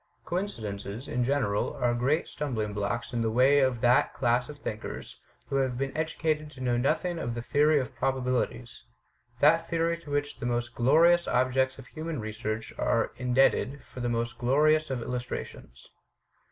Coincidences, 0.25 1.07
in 1.07 1.23
general, 1.23 1.75
are 1.75 1.93
great 1.93 2.27
stumbling 2.27 2.73
blocks 2.73 3.13
in 3.13 3.21
the 3.21 3.29
way 3.29 3.59
of 3.59 3.81
that 3.81 4.15
class 4.15 4.49
of 4.49 4.57
thinkers 4.57 5.21
who 5.45 5.57
have 5.57 5.77
been 5.77 5.95
educated 5.95 6.49
to 6.49 6.59
know 6.59 6.75
nothing 6.75 7.19
of 7.19 7.35
the 7.35 7.41
theory 7.43 7.79
of 7.79 7.93
probabilities: 7.93 8.83
that 9.41 9.69
theory 9.69 9.95
to 9.99 10.09
which 10.09 10.39
the 10.39 10.45
most 10.47 10.73
glorious 10.73 11.27
objects 11.27 11.77
of 11.77 11.85
human 11.85 12.19
research 12.19 12.73
are 12.79 13.11
in 13.17 13.35
debted 13.35 13.83
for 13.83 13.99
the 13.99 14.09
most 14.09 14.39
glorious 14.39 14.89
of 14.89 15.03
illustrations." 15.03 15.87